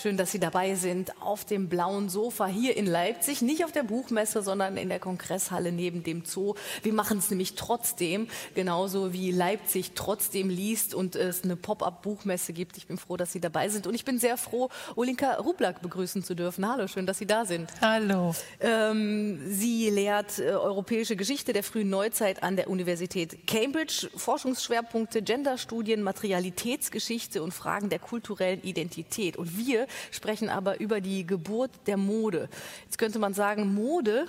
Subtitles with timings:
[0.00, 3.42] Schön, dass Sie dabei sind auf dem blauen Sofa hier in Leipzig.
[3.42, 6.54] Nicht auf der Buchmesse, sondern in der Kongresshalle neben dem Zoo.
[6.84, 12.76] Wir machen es nämlich trotzdem, genauso wie Leipzig trotzdem liest und es eine Pop-up-Buchmesse gibt.
[12.76, 13.88] Ich bin froh, dass Sie dabei sind.
[13.88, 16.68] Und ich bin sehr froh, Olinka Rublak begrüßen zu dürfen.
[16.68, 17.68] Hallo, schön, dass Sie da sind.
[17.80, 18.36] Hallo.
[18.60, 24.08] Ähm, sie lehrt äh, europäische Geschichte der frühen Neuzeit an der Universität Cambridge.
[24.14, 29.36] Forschungsschwerpunkte Genderstudien, Materialitätsgeschichte und Fragen der kulturellen Identität.
[29.36, 32.48] Und wir sprechen aber über die Geburt der Mode.
[32.84, 34.26] Jetzt könnte man sagen, Mode,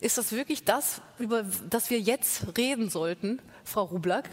[0.00, 4.28] ist das wirklich das, über das wir jetzt reden sollten, Frau Rublak?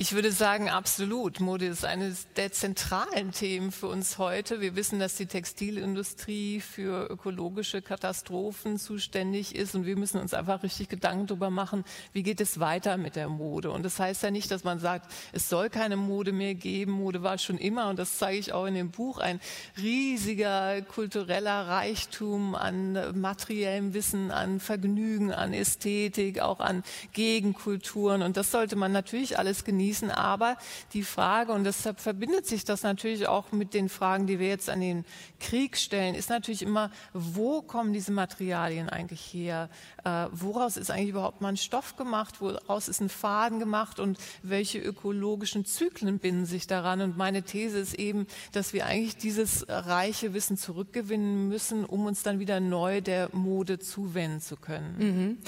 [0.00, 1.40] Ich würde sagen, absolut.
[1.40, 4.60] Mode ist eines der zentralen Themen für uns heute.
[4.60, 10.62] Wir wissen, dass die Textilindustrie für ökologische Katastrophen zuständig ist und wir müssen uns einfach
[10.62, 13.72] richtig Gedanken darüber machen, wie geht es weiter mit der Mode.
[13.72, 16.92] Und das heißt ja nicht, dass man sagt, es soll keine Mode mehr geben.
[16.92, 19.40] Mode war schon immer, und das zeige ich auch in dem Buch, ein
[19.82, 26.84] riesiger kultureller Reichtum an materiellem Wissen, an Vergnügen, an Ästhetik, auch an
[27.14, 28.22] Gegenkulturen.
[28.22, 30.10] Und das sollte man natürlich alles genießen genießen.
[30.10, 30.56] Aber
[30.92, 34.68] die Frage, und deshalb verbindet sich das natürlich auch mit den Fragen, die wir jetzt
[34.70, 35.04] an den
[35.40, 39.68] Krieg stellen, ist natürlich immer, wo kommen diese Materialien eigentlich her?
[40.04, 42.40] Äh, woraus ist eigentlich überhaupt mal ein Stoff gemacht?
[42.40, 44.00] Woraus ist ein Faden gemacht?
[44.00, 47.00] Und welche ökologischen Zyklen binden sich daran?
[47.00, 52.22] Und meine These ist eben, dass wir eigentlich dieses reiche Wissen zurückgewinnen müssen, um uns
[52.22, 54.96] dann wieder neu der Mode zuwenden zu können.
[54.98, 55.38] Mhm.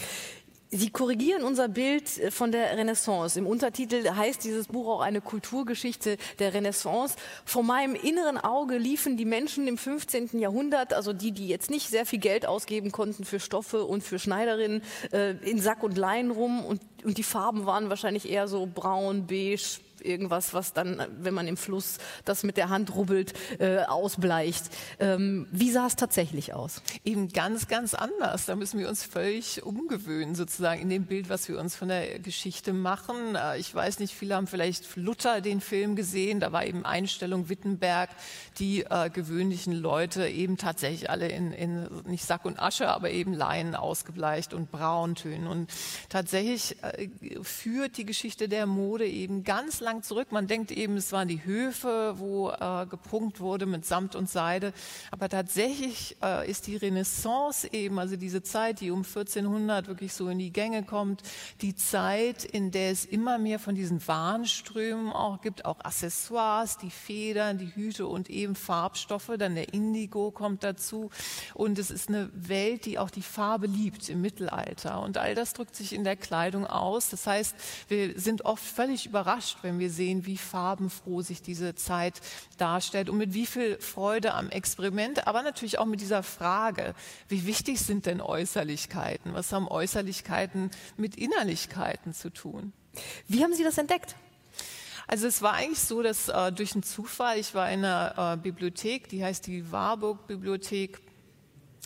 [0.73, 3.37] Sie korrigieren unser Bild äh, von der Renaissance.
[3.39, 7.17] Im Untertitel heißt dieses Buch auch eine Kulturgeschichte der Renaissance.
[7.45, 10.39] Vor meinem inneren Auge liefen die Menschen im 15.
[10.39, 14.21] Jahrhundert, also die, die jetzt nicht sehr viel Geld ausgeben konnten für Stoffe und für
[14.21, 18.69] Schneiderinnen, äh, in Sack und Leinen rum und, und die Farben waren wahrscheinlich eher so
[18.73, 23.79] braun, beige, irgendwas, was dann, wenn man im Fluss das mit der Hand rubbelt, äh,
[23.81, 24.65] ausbleicht.
[24.99, 26.83] Ähm, wie sah es tatsächlich aus?
[27.05, 28.47] Eben ganz, ganz anders.
[28.47, 32.19] Da müssen wir uns völlig umgewöhnen, sozusagen in dem Bild, was wir uns von der
[32.19, 33.35] Geschichte machen.
[33.35, 36.41] Äh, ich weiß nicht, viele haben vielleicht Luther den Film gesehen.
[36.41, 38.11] Da war eben Einstellung Wittenberg,
[38.59, 43.33] die äh, gewöhnlichen Leute eben tatsächlich alle in, in nicht Sack und Asche, aber eben
[43.33, 45.47] Leinen ausgebleicht und Brauntönen.
[45.47, 45.71] Und
[46.09, 47.09] tatsächlich äh,
[47.43, 50.31] führt die Geschichte der Mode eben ganz lang lang zurück.
[50.31, 54.73] Man denkt eben, es waren die Höfe, wo äh, geprunkt wurde mit Samt und Seide.
[55.11, 60.29] Aber tatsächlich äh, ist die Renaissance eben, also diese Zeit, die um 1400 wirklich so
[60.29, 61.23] in die Gänge kommt,
[61.61, 66.91] die Zeit, in der es immer mehr von diesen Warnströmen auch gibt, auch Accessoires, die
[66.91, 69.33] Federn, die Hüte und eben Farbstoffe.
[69.39, 71.11] Dann der Indigo kommt dazu.
[71.55, 75.03] Und es ist eine Welt, die auch die Farbe liebt im Mittelalter.
[75.03, 77.11] Und all das drückt sich in der Kleidung aus.
[77.11, 77.57] Das heißt,
[77.89, 82.21] wir sind oft völlig überrascht, wenn wir sehen, wie farbenfroh sich diese Zeit
[82.59, 86.95] darstellt und mit wie viel Freude am Experiment, aber natürlich auch mit dieser Frage,
[87.29, 89.33] wie wichtig sind denn Äußerlichkeiten?
[89.33, 92.73] Was haben Äußerlichkeiten mit Innerlichkeiten zu tun?
[93.29, 94.17] Wie haben Sie das entdeckt?
[95.07, 98.37] Also es war eigentlich so, dass äh, durch einen Zufall, ich war in einer äh,
[98.37, 101.01] Bibliothek, die heißt die Warburg Bibliothek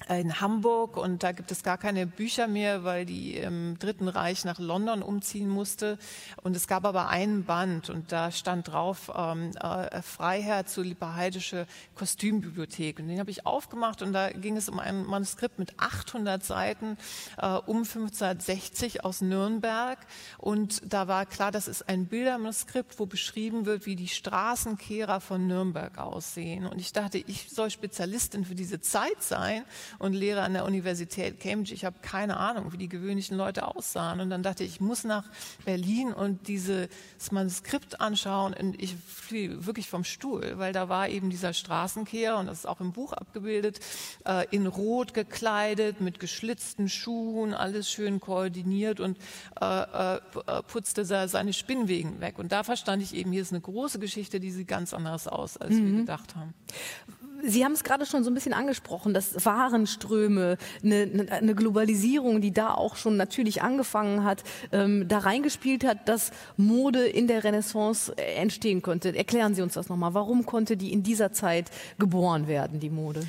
[0.08, 4.44] in Hamburg und da gibt es gar keine Bücher mehr, weil die im Dritten Reich
[4.44, 5.98] nach London umziehen musste.
[6.42, 11.66] Und es gab aber einen Band und da stand drauf ähm, äh, Freiherr zur Lippheidische
[11.94, 12.98] Kostümbibliothek.
[12.98, 16.98] Und den habe ich aufgemacht und da ging es um ein Manuskript mit 800 Seiten
[17.38, 19.98] äh, um 1560 aus Nürnberg.
[20.38, 25.46] Und da war klar, das ist ein Bildermanuskript, wo beschrieben wird, wie die Straßenkehrer von
[25.46, 26.66] Nürnberg aussehen.
[26.66, 29.64] Und ich dachte, ich soll Spezialistin für diese Zeit sein
[29.98, 31.74] und Lehrer an der Universität Cambridge.
[31.74, 34.20] Ich habe keine Ahnung, wie die gewöhnlichen Leute aussahen.
[34.20, 35.24] Und dann dachte ich, ich muss nach
[35.64, 36.88] Berlin und dieses
[37.30, 38.54] Manuskript anschauen.
[38.54, 42.66] Und ich fiel wirklich vom Stuhl, weil da war eben dieser Straßenkehrer, und das ist
[42.66, 43.80] auch im Buch abgebildet,
[44.26, 49.18] äh, in Rot gekleidet, mit geschlitzten Schuhen, alles schön koordiniert und
[49.60, 50.20] äh, äh,
[50.66, 52.38] putzte seine Spinnwegen weg.
[52.38, 55.56] Und da verstand ich eben, hier ist eine große Geschichte, die sieht ganz anders aus,
[55.56, 55.86] als mhm.
[55.86, 56.54] wir gedacht haben.
[57.46, 62.52] Sie haben es gerade schon so ein bisschen angesprochen, dass Warenströme, eine, eine Globalisierung, die
[62.52, 64.42] da auch schon natürlich angefangen hat,
[64.72, 69.14] ähm, da reingespielt hat, dass Mode in der Renaissance äh, entstehen konnte.
[69.16, 70.14] Erklären Sie uns das nochmal.
[70.14, 73.20] Warum konnte die in dieser Zeit geboren werden, die Mode?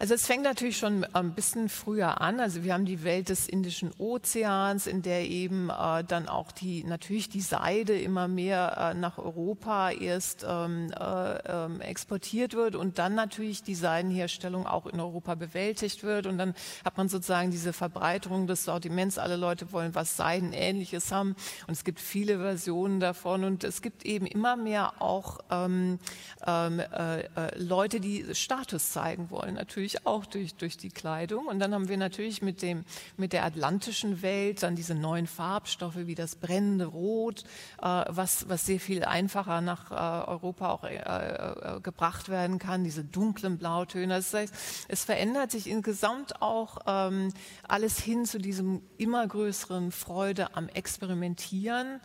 [0.00, 2.38] Also es fängt natürlich schon ein bisschen früher an.
[2.38, 6.84] Also wir haben die Welt des Indischen Ozeans, in der eben äh, dann auch die
[6.84, 13.00] natürlich die Seide immer mehr äh, nach Europa erst ähm, äh, ähm, exportiert wird und
[13.00, 16.54] dann natürlich die Seidenherstellung auch in Europa bewältigt wird und dann
[16.84, 19.18] hat man sozusagen diese Verbreiterung des Sortiments.
[19.18, 21.34] Alle Leute wollen was Seidenähnliches haben
[21.66, 25.98] und es gibt viele Versionen davon und es gibt eben immer mehr auch ähm,
[26.46, 29.54] ähm äh, äh, Leute, die Status zeigen wollen.
[29.54, 31.46] Natürlich natürlich auch durch, durch die Kleidung.
[31.46, 32.84] Und dann haben wir natürlich mit, dem,
[33.16, 37.44] mit der atlantischen Welt dann diese neuen Farbstoffe wie das brennende Rot,
[37.80, 42.84] äh, was, was sehr viel einfacher nach äh, Europa auch äh, äh gebracht werden kann,
[42.84, 44.16] diese dunklen Blautöne.
[44.16, 44.54] Das heißt,
[44.88, 47.32] es verändert sich insgesamt auch ähm,
[47.66, 52.00] alles hin zu diesem immer größeren Freude am Experimentieren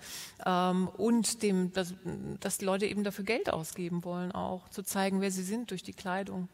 [0.45, 1.94] ähm, und dem, dass,
[2.39, 5.94] dass Leute eben dafür Geld ausgeben wollen, auch zu zeigen, wer sie sind durch die
[5.94, 6.50] Kleidung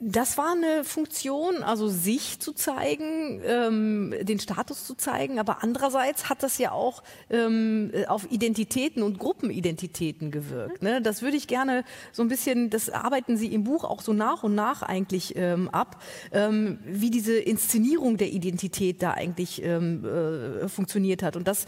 [0.00, 6.28] das war eine Funktion, also sich zu zeigen, ähm, den Status zu zeigen, aber andererseits
[6.28, 10.82] hat das ja auch ähm, auf Identitäten und Gruppenidentitäten gewirkt.
[10.82, 11.02] Ne?
[11.02, 14.42] Das würde ich gerne so ein bisschen, das arbeiten Sie im Buch auch so nach
[14.42, 16.02] und nach eigentlich ähm, ab,
[16.32, 21.36] ähm, wie diese Inszenierung der Identität da eigentlich ähm, äh, funktioniert hat.
[21.36, 21.66] Und das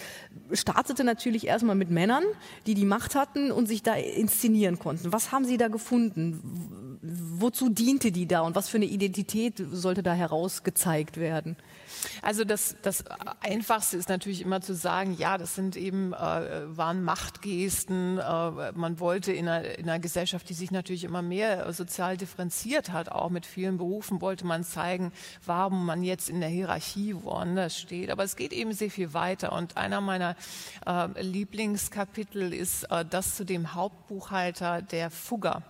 [0.52, 2.24] startete natürlich erstmal mit Männern,
[2.66, 5.12] die die Macht hatten und sich da inszenieren konnten.
[5.12, 6.88] Was haben Sie da gefunden?
[7.00, 11.56] wozu diente die da und was für eine Identität sollte da herausgezeigt werden?
[12.22, 13.04] Also das, das
[13.40, 18.18] Einfachste ist natürlich immer zu sagen, ja, das sind eben, äh, waren Machtgesten.
[18.18, 22.92] Äh, man wollte in einer, in einer Gesellschaft, die sich natürlich immer mehr sozial differenziert
[22.92, 25.12] hat, auch mit vielen Berufen, wollte man zeigen,
[25.44, 28.10] warum man jetzt in der Hierarchie woanders steht.
[28.10, 29.52] Aber es geht eben sehr viel weiter.
[29.52, 30.36] Und einer meiner
[30.86, 35.62] äh, Lieblingskapitel ist äh, das zu dem Hauptbuchhalter der Fugger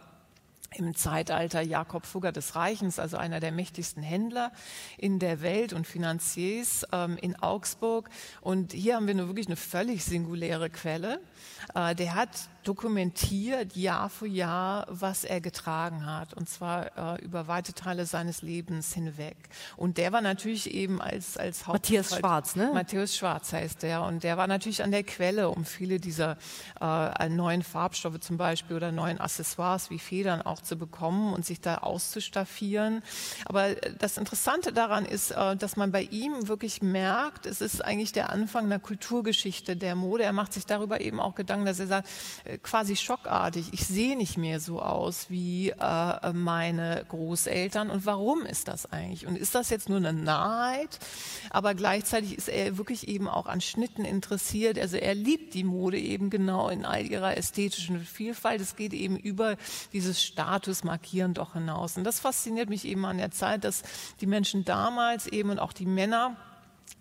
[0.75, 4.53] im Zeitalter Jakob Fugger des Reichens, also einer der mächtigsten Händler
[4.97, 8.11] in der Welt und Finanziers ähm, in Augsburg.
[8.41, 11.21] Und hier haben wir nur wirklich eine völlig singuläre Quelle.
[11.75, 12.31] Äh, der hat
[12.69, 18.43] dokumentiert Jahr für Jahr, was er getragen hat, und zwar äh, über weite Teile seines
[18.43, 19.37] Lebens hinweg.
[19.77, 22.71] Und der war natürlich eben als als Haupt Matthias Schwarz, ne?
[22.75, 26.37] Matthias Schwarz heißt der, und der war natürlich an der Quelle, um viele dieser
[26.79, 31.63] äh, neuen Farbstoffe zum Beispiel oder neuen Accessoires wie Federn auch zu bekommen und sich
[31.63, 33.03] da auszustaffieren.
[33.47, 38.13] Aber das Interessante daran ist, äh, dass man bei ihm wirklich merkt, es ist eigentlich
[38.13, 40.25] der Anfang einer Kulturgeschichte der Mode.
[40.25, 42.09] Er macht sich darüber eben auch Gedanken, dass er sagt,
[42.45, 43.69] äh, quasi schockartig.
[43.73, 47.91] Ich sehe nicht mehr so aus wie äh, meine Großeltern.
[47.91, 49.27] Und warum ist das eigentlich?
[49.27, 50.99] Und ist das jetzt nur eine Naheit?
[51.51, 54.79] Aber gleichzeitig ist er wirklich eben auch an Schnitten interessiert.
[54.79, 58.61] Also er liebt die Mode eben genau in all ihrer ästhetischen Vielfalt.
[58.61, 59.57] Es geht eben über
[59.93, 61.97] dieses Status markieren doch hinaus.
[61.97, 63.83] Und das fasziniert mich eben an der Zeit, dass
[64.21, 66.37] die Menschen damals eben und auch die Männer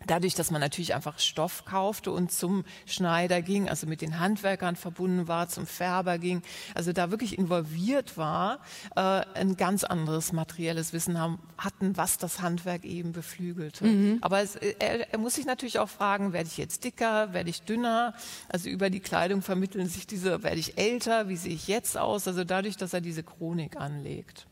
[0.06, 4.76] Dadurch, dass man natürlich einfach Stoff kaufte und zum Schneider ging, also mit den Handwerkern
[4.76, 6.42] verbunden war, zum Färber ging,
[6.76, 8.60] also da wirklich involviert war,
[8.96, 9.02] äh,
[9.34, 13.86] ein ganz anderes materielles Wissen haben, hatten, was das Handwerk eben beflügelte.
[13.86, 14.18] Mhm.
[14.22, 17.64] Aber es, er, er, muss sich natürlich auch fragen, werde ich jetzt dicker, werde ich
[17.64, 18.14] dünner?
[18.48, 22.28] Also über die Kleidung vermitteln sich diese, werde ich älter, wie sehe ich jetzt aus?
[22.28, 24.47] Also dadurch, dass er diese Chronik anlegt.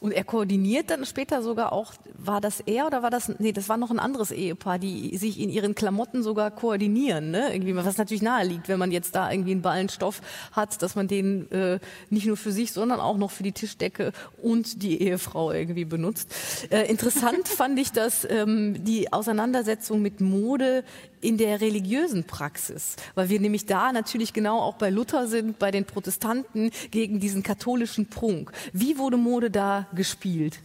[0.00, 3.68] Und er koordiniert dann später sogar auch, war das er oder war das, nee, das
[3.68, 7.52] war noch ein anderes Ehepaar, die sich in ihren Klamotten sogar koordinieren, ne?
[7.52, 10.20] Irgendwie, was natürlich nahe liegt, wenn man jetzt da irgendwie einen Ballenstoff
[10.52, 11.78] hat, dass man den äh,
[12.08, 14.12] nicht nur für sich, sondern auch noch für die Tischdecke
[14.42, 16.32] und die Ehefrau irgendwie benutzt.
[16.70, 20.84] Äh, interessant fand ich, dass ähm, die Auseinandersetzung mit Mode
[21.20, 25.70] in der religiösen Praxis, weil wir nämlich da natürlich genau auch bei Luther sind, bei
[25.70, 28.52] den Protestanten gegen diesen katholischen Prunk.
[28.72, 30.60] Wie wurde Mode da gespielt?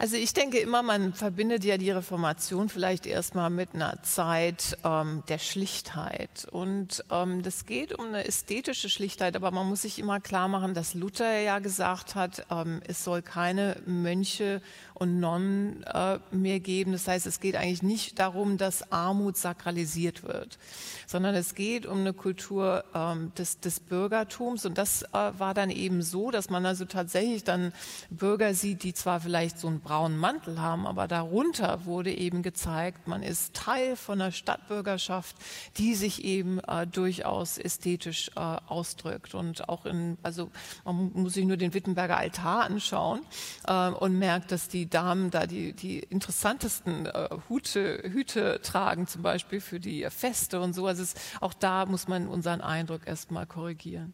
[0.00, 5.22] Also ich denke immer, man verbindet ja die Reformation vielleicht erstmal mit einer Zeit ähm,
[5.28, 6.46] der Schlichtheit.
[6.50, 10.72] Und ähm, das geht um eine ästhetische Schlichtheit, aber man muss sich immer klar machen,
[10.72, 14.62] dass Luther ja gesagt hat, ähm, es soll keine Mönche
[15.00, 16.92] und Nonnen äh, mehr geben.
[16.92, 20.58] Das heißt, es geht eigentlich nicht darum, dass Armut sakralisiert wird,
[21.06, 24.66] sondern es geht um eine Kultur ähm, des, des Bürgertums.
[24.66, 27.72] Und das äh, war dann eben so, dass man also tatsächlich dann
[28.10, 33.08] Bürger sieht, die zwar vielleicht so ein braunen Mantel haben, aber darunter wurde eben gezeigt,
[33.08, 35.34] man ist Teil von einer Stadtbürgerschaft,
[35.78, 40.50] die sich eben äh, durchaus ästhetisch äh, ausdrückt und auch in, also
[40.84, 43.20] man muss sich nur den Wittenberger Altar anschauen
[43.66, 49.22] äh, und merkt, dass die Damen da die, die interessantesten äh, Hute, Hüte tragen, zum
[49.22, 50.86] Beispiel für die Feste und so.
[50.86, 54.12] Also es, auch da muss man unseren Eindruck erstmal korrigieren.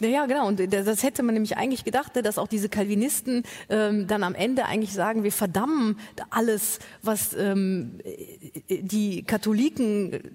[0.00, 0.46] Naja, genau.
[0.48, 4.34] Und das hätte man nämlich eigentlich gedacht, ne, dass auch diese Calvinisten ähm, dann am
[4.34, 5.98] Ende eigentlich sagen, wir verdammen
[6.30, 8.00] alles, was ähm,
[8.68, 10.34] die Katholiken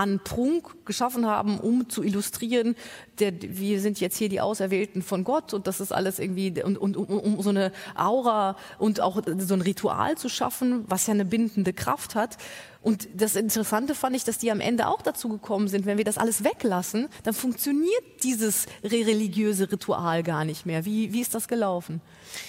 [0.00, 2.74] an Prunk geschaffen haben, um zu illustrieren,
[3.18, 6.78] der, wir sind jetzt hier die Auserwählten von Gott und das ist alles irgendwie, und,
[6.78, 11.12] und um, um so eine Aura und auch so ein Ritual zu schaffen, was ja
[11.12, 12.38] eine bindende Kraft hat.
[12.82, 16.04] Und das Interessante fand ich, dass die am Ende auch dazu gekommen sind, wenn wir
[16.04, 20.86] das alles weglassen, dann funktioniert dieses religiöse Ritual gar nicht mehr.
[20.86, 22.00] Wie, wie ist das gelaufen?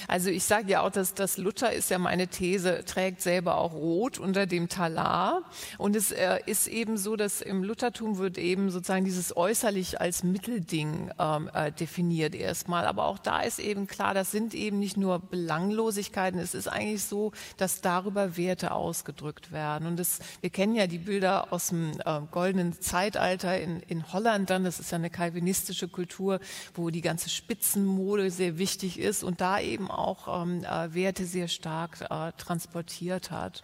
[0.08, 3.74] Also ich sage ja auch, dass das Luther ist ja meine These, trägt selber auch
[3.74, 5.44] Rot unter dem Talar.
[5.78, 10.24] Und es äh, ist eben so, dass im Luthertum wird eben sozusagen dieses äußerlich als
[10.24, 12.86] Mittelding ähm, äh, definiert erstmal.
[12.86, 16.40] Aber auch da ist eben klar, das sind eben nicht nur Belanglosigkeiten.
[16.40, 19.88] Es ist eigentlich so, dass darüber Werte ausgedrückt werden.
[19.88, 24.50] Und das wir kennen ja die Bilder aus dem äh, goldenen Zeitalter in, in Holland
[24.50, 26.40] dann, das ist ja eine kalvinistische Kultur,
[26.74, 31.48] wo die ganze Spitzenmode sehr wichtig ist und da eben auch ähm, äh, Werte sehr
[31.48, 33.62] stark äh, transportiert hat.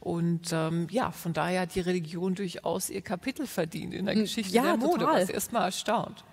[0.00, 4.22] Und ähm, ja, von daher hat die Religion durchaus ihr Kapitel verdient in der hm,
[4.22, 5.22] Geschichte ja, der Mode, total.
[5.22, 6.24] was erstmal erstaunt.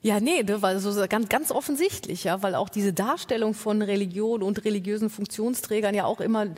[0.00, 4.44] Ja, nee, das war so ganz, ganz offensichtlich, ja, weil auch diese Darstellung von Religion
[4.44, 6.52] und religiösen Funktionsträgern ja auch immer äh,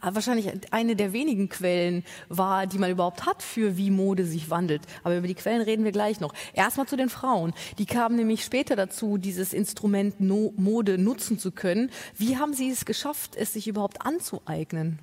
[0.00, 4.82] wahrscheinlich eine der wenigen Quellen war, die man überhaupt hat für wie Mode sich wandelt.
[5.02, 6.32] Aber über die Quellen reden wir gleich noch.
[6.52, 7.52] Erstmal zu den Frauen.
[7.78, 11.90] Die kamen nämlich später dazu, dieses Instrument Mode nutzen zu können.
[12.16, 15.00] Wie haben Sie es geschafft, es sich überhaupt anzueignen?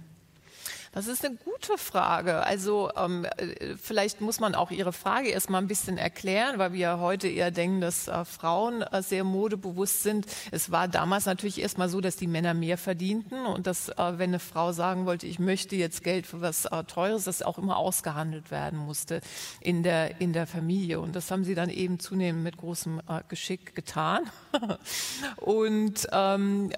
[0.93, 2.45] Das ist eine gute Frage.
[2.45, 6.99] Also ähm, äh, vielleicht muss man auch Ihre Frage erstmal ein bisschen erklären, weil wir
[6.99, 10.25] heute eher denken, dass äh, Frauen äh, sehr modebewusst sind.
[10.51, 14.31] Es war damals natürlich erstmal so, dass die Männer mehr verdienten und dass, äh, wenn
[14.31, 17.77] eine Frau sagen wollte, ich möchte jetzt Geld für was äh, Teures, das auch immer
[17.77, 19.21] ausgehandelt werden musste
[19.61, 20.99] in der, in der Familie.
[20.99, 24.23] Und das haben sie dann eben zunehmend mit großem äh, Geschick getan.
[25.37, 26.69] und ähm,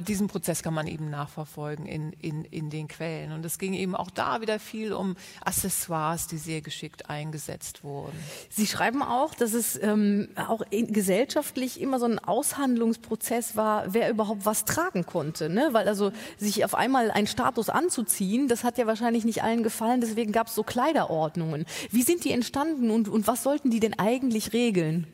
[0.00, 3.32] diesen Prozess kann man eben nachverfolgen in, in, in den Quellen.
[3.32, 8.18] Und es ging eben auch da wieder viel um Accessoires, die sehr geschickt eingesetzt wurden.
[8.50, 14.44] Sie schreiben auch, dass es ähm, auch gesellschaftlich immer so ein Aushandlungsprozess war, wer überhaupt
[14.44, 15.48] was tragen konnte.
[15.48, 15.68] Ne?
[15.72, 20.00] Weil also sich auf einmal einen Status anzuziehen, das hat ja wahrscheinlich nicht allen gefallen.
[20.00, 21.64] Deswegen gab es so Kleiderordnungen.
[21.90, 25.06] Wie sind die entstanden und, und was sollten die denn eigentlich regeln?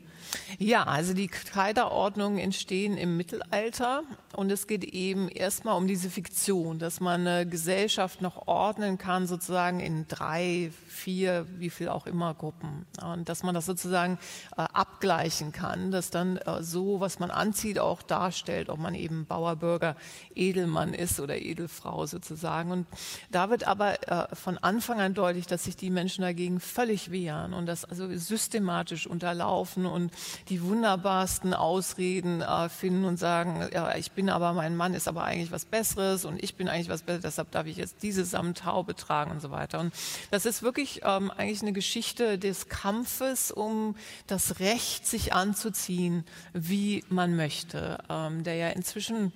[0.59, 4.03] Ja, also die Kleiderordnungen entstehen im Mittelalter
[4.35, 9.27] und es geht eben erstmal um diese Fiktion, dass man eine Gesellschaft noch ordnen kann,
[9.27, 12.85] sozusagen in drei, vier, wie viel auch immer Gruppen.
[13.03, 14.17] Und dass man das sozusagen
[14.57, 19.25] äh, abgleichen kann, dass dann äh, so, was man anzieht, auch darstellt, ob man eben
[19.25, 19.95] Bauer, Bürger,
[20.33, 22.71] Edelmann ist oder Edelfrau sozusagen.
[22.71, 22.87] Und
[23.31, 27.53] da wird aber äh, von Anfang an deutlich, dass sich die Menschen dagegen völlig wehren
[27.53, 30.11] und das also systematisch unterlaufen und
[30.49, 35.23] die wunderbarsten Ausreden äh, finden und sagen, ja, ich bin aber, mein Mann ist aber
[35.23, 38.95] eigentlich was Besseres und ich bin eigentlich was Besseres, deshalb darf ich jetzt diese Samthaube
[38.95, 39.79] tragen und so weiter.
[39.79, 39.93] Und
[40.31, 43.95] das ist wirklich ähm, eigentlich eine Geschichte des Kampfes um
[44.27, 49.31] das Recht, sich anzuziehen, wie man möchte, ähm, der ja inzwischen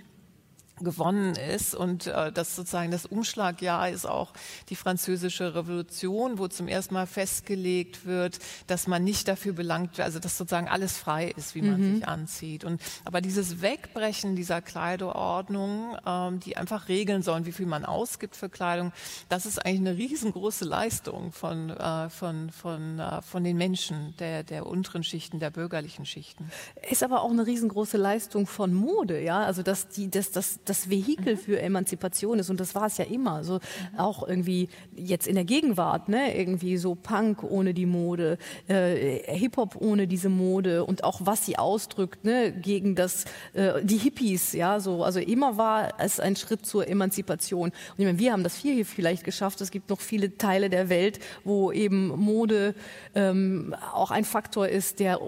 [0.80, 4.34] gewonnen ist und äh, das sozusagen das Umschlagjahr ist auch
[4.70, 10.06] die französische Revolution, wo zum ersten Mal festgelegt wird, dass man nicht dafür belangt wird,
[10.06, 11.96] also dass sozusagen alles frei ist, wie man mhm.
[11.96, 12.64] sich anzieht.
[12.64, 18.36] Und aber dieses Wegbrechen dieser Kleiderordnung, ähm, die einfach regeln sollen, wie viel man ausgibt
[18.36, 18.92] für Kleidung,
[19.30, 24.44] das ist eigentlich eine riesengroße Leistung von äh, von von äh, von den Menschen der
[24.44, 26.52] der unteren Schichten, der bürgerlichen Schichten.
[26.90, 30.90] Ist aber auch eine riesengroße Leistung von Mode, ja, also dass die dass das das
[30.90, 31.40] Vehikel mhm.
[31.40, 33.44] für Emanzipation ist und das war es ja immer.
[33.44, 34.00] So mhm.
[34.00, 39.58] auch irgendwie jetzt in der Gegenwart, ne, irgendwie so Punk ohne die Mode, äh, Hip
[39.58, 44.54] Hop ohne diese Mode und auch was sie ausdrückt, ne, gegen das äh, die Hippies,
[44.54, 47.70] ja, so also immer war es ein Schritt zur Emanzipation.
[47.70, 49.62] Und ich meine, wir haben das hier vielleicht geschafft.
[49.62, 52.76] Es gibt noch viele Teile der Welt, wo eben Mode
[53.16, 55.20] ähm, auch ein Faktor ist, der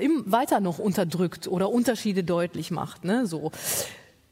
[0.00, 3.52] im, weiter noch unterdrückt oder Unterschiede deutlich macht, ne, so.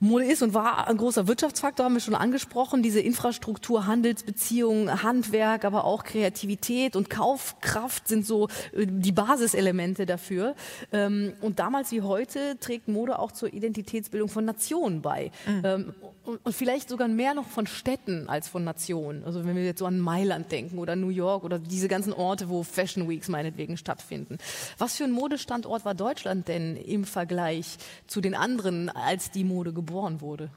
[0.05, 2.83] Mode ist und war ein großer Wirtschaftsfaktor, haben wir schon angesprochen.
[2.83, 10.55] Diese Infrastruktur, Handelsbeziehungen, Handwerk, aber auch Kreativität und Kaufkraft sind so äh, die Basiselemente dafür.
[10.93, 15.31] Ähm, und damals wie heute trägt Mode auch zur Identitätsbildung von Nationen bei.
[15.47, 15.63] Mhm.
[15.65, 15.95] Ähm,
[16.25, 19.25] und vielleicht sogar mehr noch von Städten als von Nationen.
[19.25, 22.49] Also wenn wir jetzt so an Mailand denken oder New York oder diese ganzen Orte,
[22.49, 24.39] wo Fashion Weeks meinetwegen stattfinden.
[24.79, 29.75] Was für ein Modestandort war Deutschland denn im Vergleich zu den anderen, als die Mode
[29.75, 30.51] geboren wurde?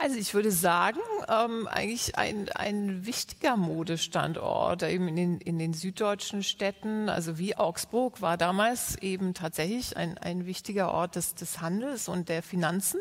[0.00, 5.74] Also ich würde sagen, ähm, eigentlich ein, ein wichtiger Modestandort eben in den, in den
[5.74, 11.60] süddeutschen Städten, also wie Augsburg, war damals eben tatsächlich ein, ein wichtiger Ort des, des
[11.60, 13.00] Handels und der Finanzen.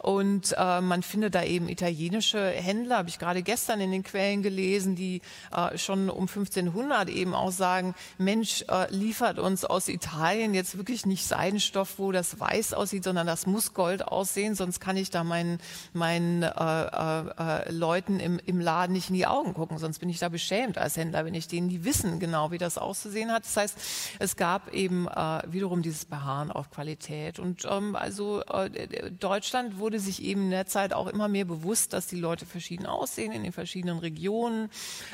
[0.00, 4.42] Und äh, man findet da eben italienische Händler, habe ich gerade gestern in den Quellen
[4.42, 5.22] gelesen, die
[5.54, 11.06] äh, schon um 1500 eben auch sagen, Mensch, äh, liefert uns aus Italien jetzt wirklich
[11.06, 15.22] nicht Seidenstoff, wo das weiß aussieht, sondern das muss Gold aussehen, sonst kann ich da
[15.22, 15.58] meinen mein
[15.92, 20.18] meinen äh, äh, Leuten im, im Laden nicht in die Augen gucken, sonst bin ich
[20.18, 23.44] da beschämt als Händler, wenn ich denen, die wissen genau, wie das auszusehen hat.
[23.44, 23.78] Das heißt,
[24.18, 27.38] es gab eben äh, wiederum dieses Beharren auf Qualität.
[27.38, 31.92] Und ähm, also äh, Deutschland wurde sich eben in der Zeit auch immer mehr bewusst,
[31.92, 34.70] dass die Leute verschieden aussehen in den verschiedenen Regionen.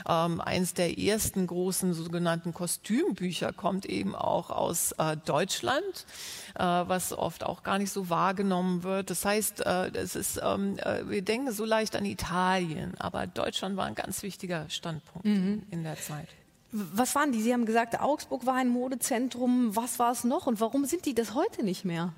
[0.09, 6.07] Ähm, eins der ersten großen sogenannten Kostümbücher kommt eben auch aus äh, Deutschland,
[6.55, 9.11] äh, was oft auch gar nicht so wahrgenommen wird.
[9.11, 13.77] Das heißt, äh, es ist ähm, äh, wir denken so leicht an Italien, aber Deutschland
[13.77, 15.63] war ein ganz wichtiger Standpunkt mhm.
[15.71, 16.29] in der Zeit.
[16.75, 17.43] Was waren die?
[17.43, 19.77] Sie haben gesagt, Augsburg war ein Modezentrum.
[19.77, 22.15] Was war es noch und warum sind die das heute nicht mehr?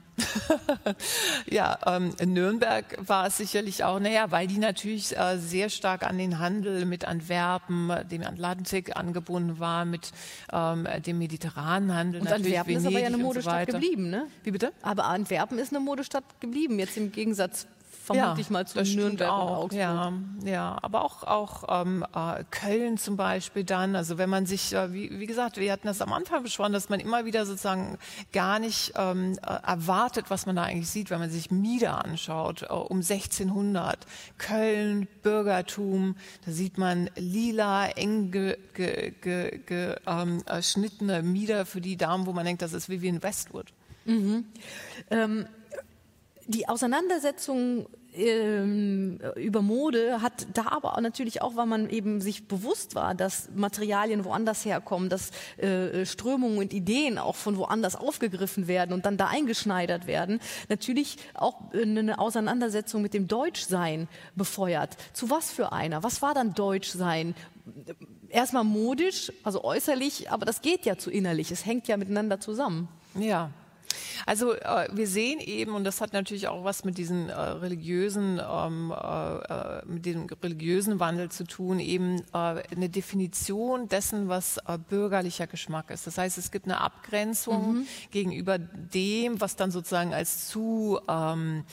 [1.50, 6.04] ja, ähm, in Nürnberg war es sicherlich auch, naja, weil die natürlich äh, sehr stark
[6.04, 10.12] an den Handel mit Antwerpen, dem Atlantik angebunden war, mit
[10.52, 12.20] ähm, dem mediterranen Handel.
[12.20, 14.28] Und Antwerpen Venedig ist aber ja eine Modestadt so geblieben, ne?
[14.44, 14.72] Wie bitte?
[14.82, 19.42] Aber Antwerpen ist eine Modestadt geblieben, jetzt im Gegensatz vermutlich ja, mal zu Nürnberg auch,
[19.42, 19.80] und Augsburg.
[19.80, 20.12] Ja,
[20.44, 23.96] ja, aber auch, auch ähm, äh, Köln zum Beispiel dann.
[23.96, 26.88] Also wenn man sich, äh, wie, wie gesagt, wir hatten das am Anfang besprochen, dass
[26.88, 27.98] man immer wieder sozusagen
[28.32, 32.62] gar nicht ähm, äh, erwartet, was man da eigentlich sieht, wenn man sich Mieder anschaut,
[32.62, 33.98] äh, um 1600.
[34.38, 42.26] Köln, Bürgertum, da sieht man lila, eng geschnittene ge, ge, ähm, Mieder für die Damen,
[42.26, 43.72] wo man denkt, das ist Vivian Westwood.
[44.04, 44.44] Mhm.
[45.10, 45.46] Ähm,
[46.46, 52.94] die Auseinandersetzung ähm, über Mode hat da aber natürlich auch, weil man eben sich bewusst
[52.94, 58.92] war, dass Materialien woanders herkommen, dass äh, Strömungen und Ideen auch von woanders aufgegriffen werden
[58.92, 64.96] und dann da eingeschneidert werden, natürlich auch eine Auseinandersetzung mit dem Deutschsein befeuert.
[65.12, 66.02] Zu was für einer?
[66.02, 67.34] Was war dann Deutschsein?
[68.28, 71.50] Erstmal modisch, also äußerlich, aber das geht ja zu innerlich.
[71.50, 72.88] Es hängt ja miteinander zusammen.
[73.14, 73.50] Ja,
[74.26, 78.40] also äh, wir sehen eben, und das hat natürlich auch was mit diesen äh, religiösen,
[78.40, 84.58] ähm, äh, äh mit dem religiösen Wandel zu tun, eben äh, eine Definition dessen, was
[84.58, 86.06] äh, bürgerlicher Geschmack ist.
[86.06, 87.86] Das heißt, es gibt eine Abgrenzung mhm.
[88.10, 91.64] gegenüber dem, was dann sozusagen als zu ähm,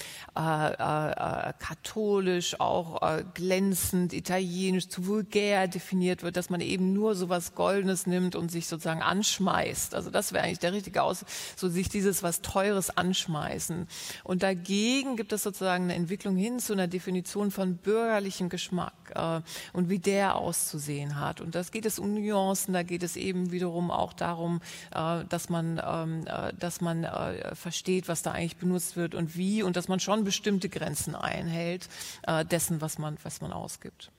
[1.59, 3.01] katholisch, auch
[3.33, 8.51] glänzend, italienisch, zu vulgär definiert wird, dass man eben nur so was Goldenes nimmt und
[8.51, 9.95] sich sozusagen anschmeißt.
[9.95, 13.87] Also das wäre eigentlich der richtige Aus, so sich dieses was Teures anschmeißen.
[14.23, 19.41] Und dagegen gibt es sozusagen eine Entwicklung hin zu einer Definition von bürgerlichem Geschmack äh,
[19.73, 21.41] und wie der auszusehen hat.
[21.41, 24.61] Und das geht es um Nuancen, da geht es eben wiederum auch darum,
[24.95, 29.35] äh, dass man, ähm, äh, dass man äh, versteht, was da eigentlich benutzt wird und
[29.35, 31.89] wie und dass man schon bestimmte Grenzen einhält
[32.23, 34.11] äh, dessen, was man, was man ausgibt.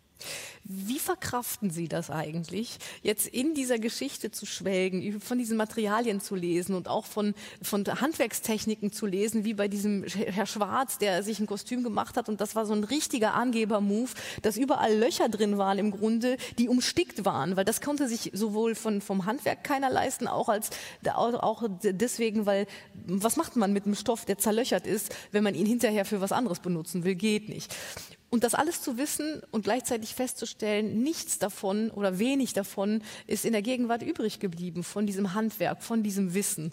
[0.64, 6.36] Wie verkraften Sie das eigentlich, jetzt in dieser Geschichte zu schwelgen, von diesen Materialien zu
[6.36, 11.40] lesen und auch von, von Handwerkstechniken zu lesen, wie bei diesem Herr Schwarz, der sich
[11.40, 14.10] ein Kostüm gemacht hat und das war so ein richtiger Angeber-Move,
[14.42, 18.76] dass überall Löcher drin waren im Grunde, die umstickt waren, weil das konnte sich sowohl
[18.76, 20.70] von, vom Handwerk keiner leisten, auch als
[21.04, 22.66] auch deswegen, weil
[23.06, 26.32] was macht man mit einem Stoff, der zerlöchert ist, wenn man ihn hinterher für was
[26.32, 27.74] anderes benutzen will, geht nicht.
[28.32, 33.52] Und das alles zu wissen und gleichzeitig festzustellen, nichts davon oder wenig davon ist in
[33.52, 36.72] der Gegenwart übrig geblieben von diesem Handwerk, von diesem Wissen.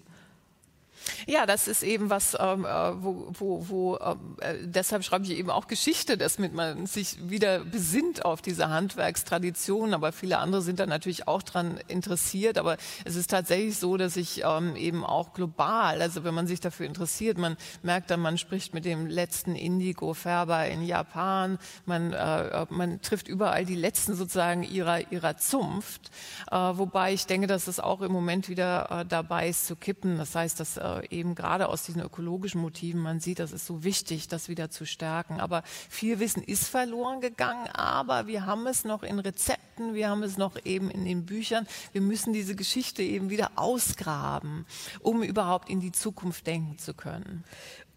[1.27, 5.31] Ja, das ist eben was, ähm, äh, wo, wo, wo ähm, äh, deshalb schreibe ich
[5.31, 9.93] eben auch Geschichte, damit man sich wieder besinnt auf diese Handwerkstradition.
[9.93, 12.57] Aber viele andere sind da natürlich auch dran interessiert.
[12.57, 16.59] Aber es ist tatsächlich so, dass ich ähm, eben auch global, also wenn man sich
[16.59, 22.65] dafür interessiert, man merkt dann, man spricht mit dem letzten Indigo-Färber in Japan, man, äh,
[22.69, 26.11] man trifft überall die letzten sozusagen ihrer, ihrer Zunft.
[26.51, 30.17] Äh, wobei ich denke, dass es auch im Moment wieder äh, dabei ist zu kippen.
[30.17, 33.83] Das heißt, dass äh, eben gerade aus diesen ökologischen Motiven man sieht, das ist so
[33.83, 35.39] wichtig, das wieder zu stärken.
[35.39, 40.23] Aber viel Wissen ist verloren gegangen, aber wir haben es noch in Rezepten, wir haben
[40.23, 41.67] es noch eben in den Büchern.
[41.91, 44.65] Wir müssen diese Geschichte eben wieder ausgraben,
[44.99, 47.43] um überhaupt in die Zukunft denken zu können.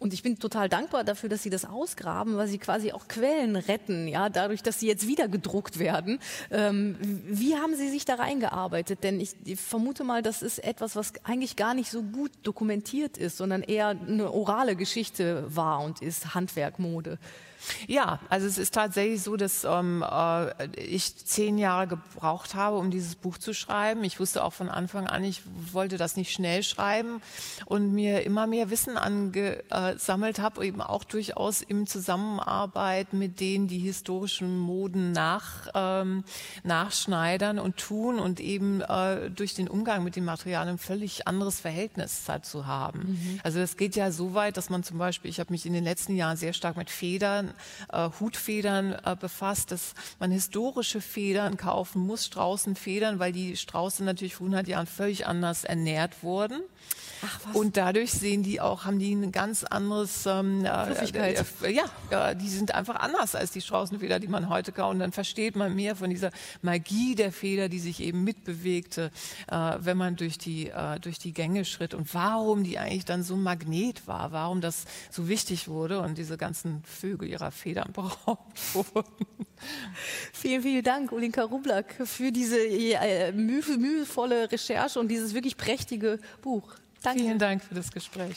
[0.03, 3.55] Und ich bin total dankbar dafür, dass Sie das ausgraben, weil Sie quasi auch Quellen
[3.55, 6.19] retten, ja, dadurch, dass sie jetzt wieder gedruckt werden.
[6.51, 9.05] Ähm, wie haben Sie sich da reingearbeitet?
[9.05, 13.17] Denn ich, ich, vermute mal, das ist etwas, was eigentlich gar nicht so gut dokumentiert
[13.17, 17.19] ist, sondern eher eine orale Geschichte war und ist Handwerk, Mode.
[17.87, 22.91] Ja, also es ist tatsächlich so, dass ähm, äh, ich zehn Jahre gebraucht habe, um
[22.91, 24.05] dieses Buch zu schreiben.
[24.05, 27.21] Ich wusste auch von Anfang an, ich wollte das nicht schnell schreiben
[27.67, 33.79] und mir immer mehr Wissen angesammelt habe, eben auch durchaus im Zusammenarbeit mit denen, die
[33.79, 36.25] historischen Moden nach, ähm,
[36.65, 41.61] nachschneidern und tun und eben äh, durch den Umgang mit den Materialien ein völlig anderes
[41.61, 43.01] Verhältnis dazu haben.
[43.01, 43.41] Mhm.
[43.43, 45.85] Also es geht ja so weit, dass man zum Beispiel, ich habe mich in den
[45.85, 47.52] letzten Jahren sehr stark mit Federn
[47.93, 54.35] äh, Hutfedern äh, befasst, dass man historische Federn kaufen muss, Straußenfedern, weil die Strauße natürlich
[54.35, 56.63] vor 100 Jahren völlig anders ernährt wurden.
[57.25, 62.35] Ach, und dadurch sehen die auch, haben die ein ganz anderes, ähm, äh, äh, ja,
[62.35, 64.95] die sind einfach anders als die Straußenfeder, die man heute kauft.
[64.95, 66.31] Und dann versteht man mehr von dieser
[66.63, 69.13] Magie der Feder, die sich eben mitbewegte,
[69.49, 73.23] äh, wenn man durch die, äh, durch die Gänge schritt und warum die eigentlich dann
[73.23, 78.75] so Magnet war, warum das so wichtig wurde und diese ganzen Vögel ihrer Federn beraubt
[78.75, 79.27] wurden.
[80.33, 86.75] Vielen, vielen Dank, Ulinka Rublak, für diese äh, mühevolle Recherche und dieses wirklich prächtige Buch.
[87.03, 87.23] Danke.
[87.23, 88.37] Vielen Dank für das Gespräch.